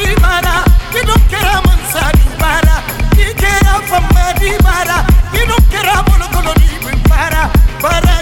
[0.00, 2.76] divana, you don't care a mansa divana,
[3.18, 4.98] you care a fama divana,
[5.32, 5.70] you don't
[7.80, 8.19] para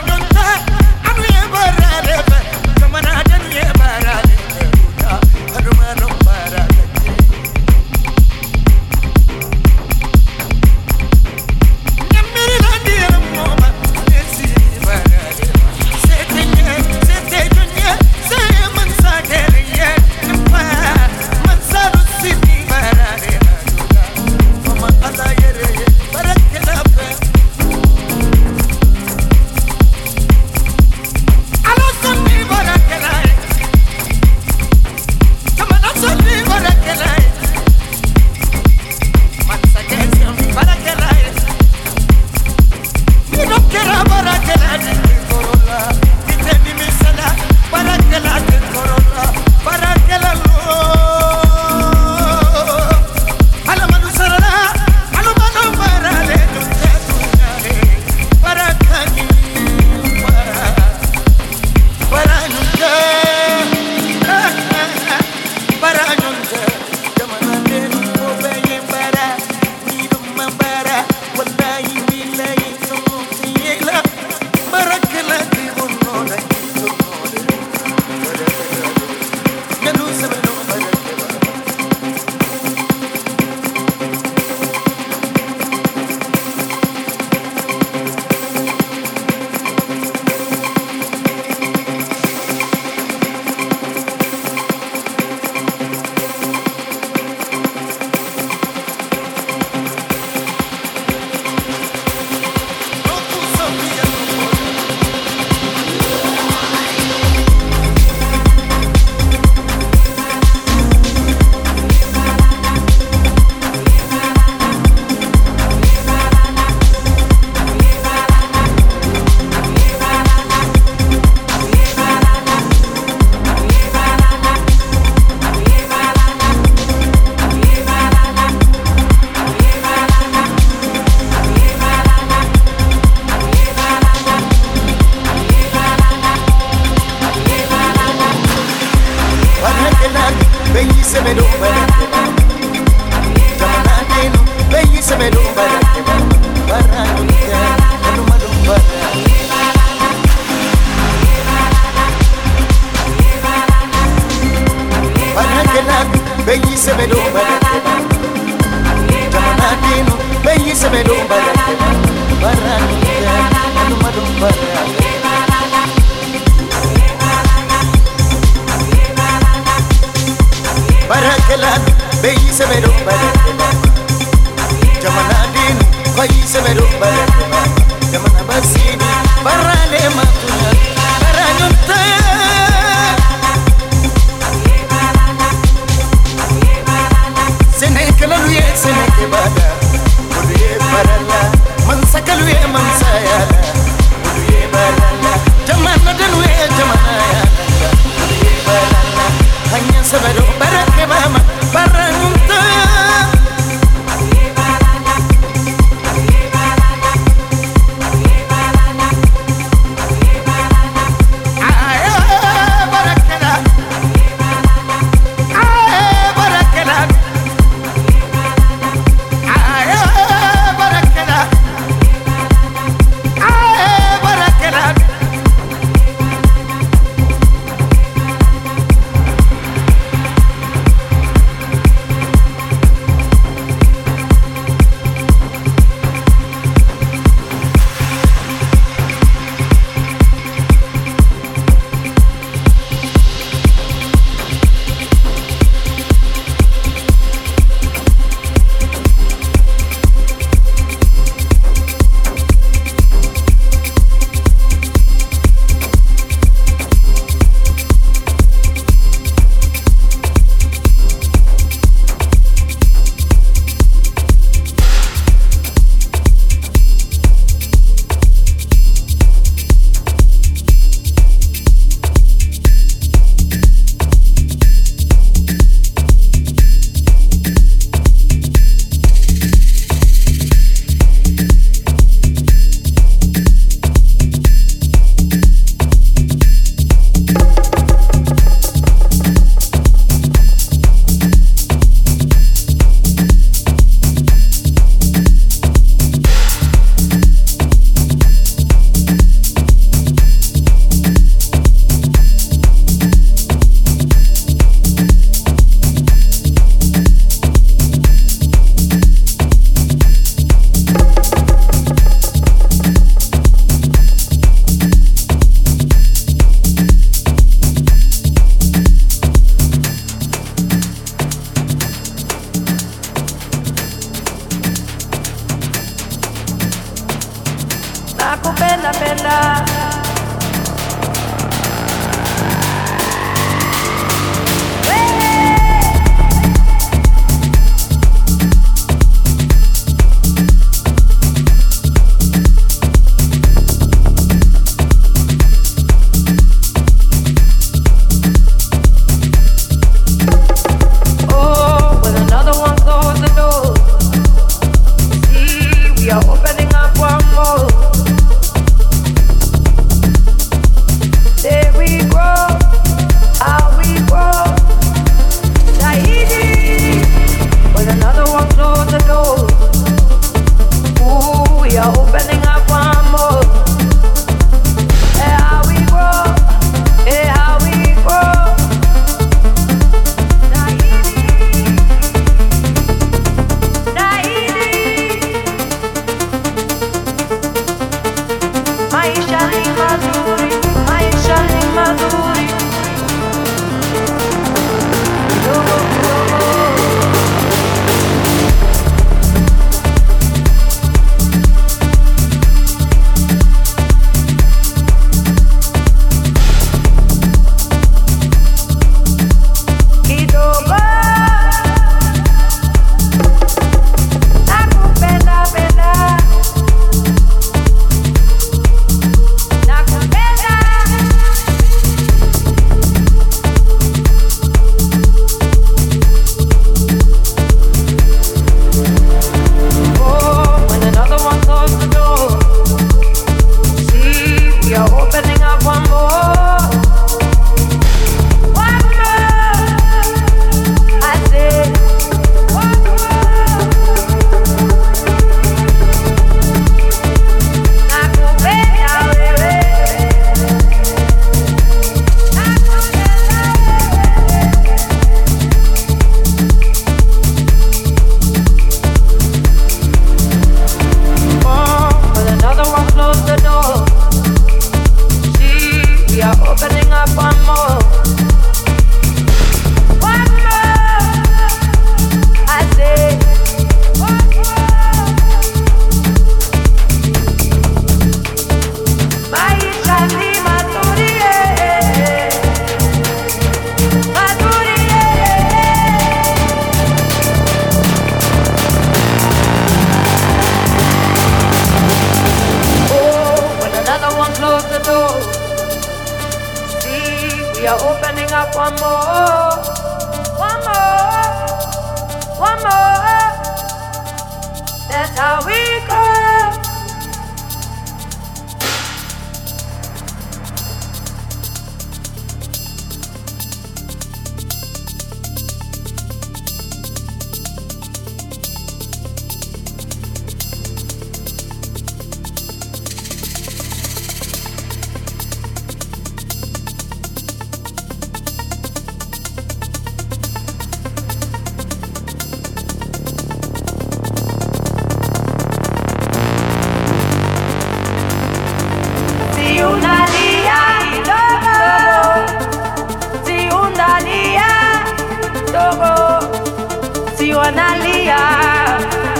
[547.48, 548.18] analia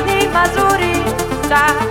[0.07, 0.95] ni mazuri
[1.49, 1.83] sana.